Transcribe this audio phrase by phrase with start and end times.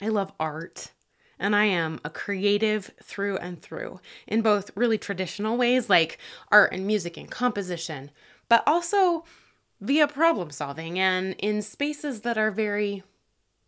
[0.00, 0.92] I love art,
[1.38, 6.18] and I am a creative through and through in both really traditional ways like
[6.50, 8.10] art and music and composition,
[8.48, 9.24] but also
[9.80, 13.02] via problem solving and in spaces that are very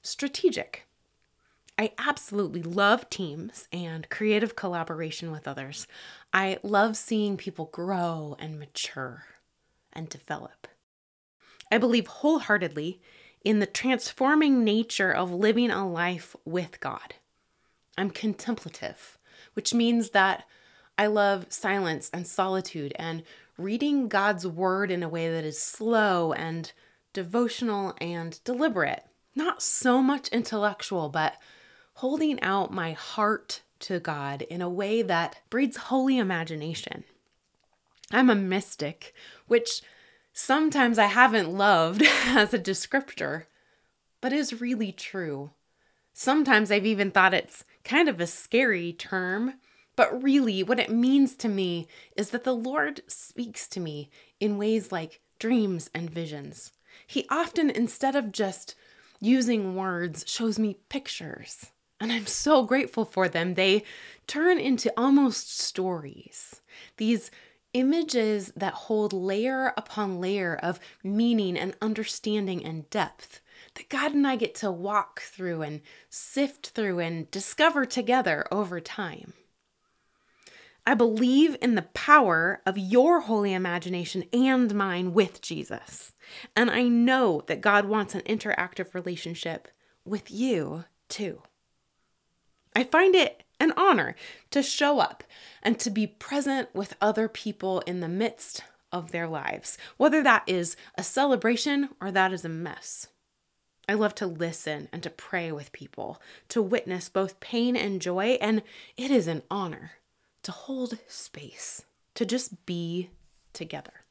[0.03, 0.88] strategic.
[1.79, 5.87] I absolutely love teams and creative collaboration with others.
[6.33, 9.27] I love seeing people grow and mature
[9.93, 10.67] and develop.
[11.71, 13.01] I believe wholeheartedly
[13.45, 17.15] in the transforming nature of living a life with God.
[17.97, 19.17] I'm contemplative,
[19.55, 20.45] which means that
[20.99, 23.23] I love silence and solitude and
[23.57, 26.73] reading God's word in a way that is slow and
[27.13, 29.05] devotional and deliberate.
[29.37, 31.37] Not so much intellectual, but
[31.99, 37.03] holding out my heart to God in a way that breeds holy imagination.
[38.13, 39.13] I'm a mystic,
[39.49, 39.83] which
[40.33, 43.47] sometimes I haven't loved as a descriptor,
[44.21, 45.51] but is really true.
[46.13, 49.55] Sometimes I've even thought it's kind of a scary term,
[49.97, 54.09] but really what it means to me is that the Lord speaks to me
[54.39, 56.71] in ways like dreams and visions.
[57.09, 58.77] He often, instead of just
[59.19, 63.55] using words, shows me pictures and I'm so grateful for them.
[63.55, 63.85] They
[64.27, 66.61] turn into almost stories.
[66.97, 67.31] These
[67.75, 73.41] images that hold layer upon layer of meaning and understanding and depth
[73.75, 78.81] that God and I get to walk through and sift through and discover together over
[78.81, 79.35] time.
[80.87, 86.13] I believe in the power of your holy imagination and mine with Jesus.
[86.57, 89.69] And I know that God wants an interactive relationship
[90.07, 91.43] with you too.
[92.79, 94.15] I find it an honor
[94.53, 95.25] to show up
[95.65, 98.63] and to be present with other people in the midst
[98.93, 103.09] of their lives, whether that is a celebration or that is a mess.
[103.89, 108.39] I love to listen and to pray with people, to witness both pain and joy,
[108.41, 108.63] and
[108.97, 109.95] it is an honor
[110.45, 111.85] to hold space,
[112.15, 113.11] to just be
[113.53, 114.05] together.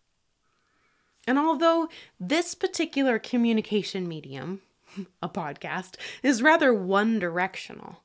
[1.25, 1.87] And although
[2.19, 4.59] this particular communication medium,
[5.23, 8.01] a podcast, is rather one directional,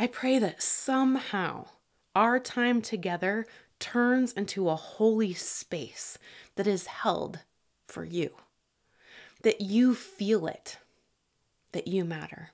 [0.00, 1.66] I pray that somehow
[2.16, 3.44] our time together
[3.78, 6.16] turns into a holy space
[6.56, 7.40] that is held
[7.86, 8.30] for you,
[9.42, 10.78] that you feel it,
[11.72, 12.52] that you matter.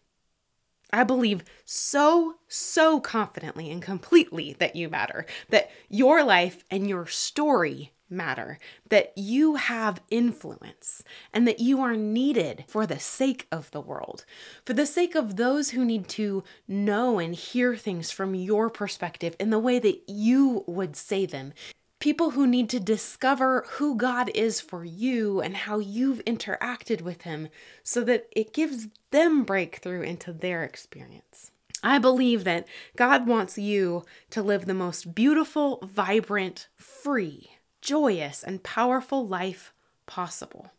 [0.92, 7.06] I believe so, so confidently and completely that you matter, that your life and your
[7.06, 8.58] story matter,
[8.88, 14.24] that you have influence, and that you are needed for the sake of the world,
[14.64, 19.36] for the sake of those who need to know and hear things from your perspective
[19.38, 21.52] in the way that you would say them.
[21.98, 27.22] People who need to discover who God is for you and how you've interacted with
[27.22, 27.48] Him
[27.82, 31.50] so that it gives them breakthrough into their experience.
[31.82, 32.66] I believe that
[32.96, 37.55] God wants you to live the most beautiful, vibrant, free,
[37.86, 39.72] joyous, and powerful life
[40.06, 40.72] possible.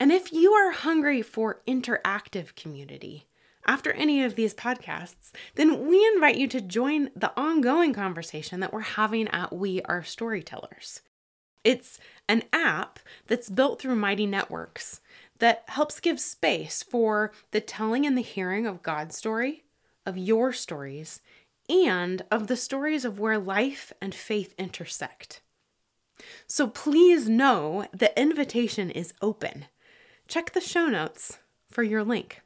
[0.00, 3.28] And if you are hungry for interactive community
[3.64, 8.72] after any of these podcasts, then we invite you to join the ongoing conversation that
[8.72, 11.02] we're having at We Are Storytellers.
[11.62, 12.98] It's an app
[13.28, 15.00] that's built through Mighty Networks
[15.38, 19.62] that helps give space for the telling and the hearing of God's story,
[20.04, 21.20] of your stories,
[21.68, 25.41] and of the stories of where life and faith intersect.
[26.46, 29.66] So please know the invitation is open.
[30.28, 31.38] Check the show notes
[31.68, 32.42] for your link.